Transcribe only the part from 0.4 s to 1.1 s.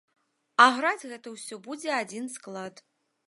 А граць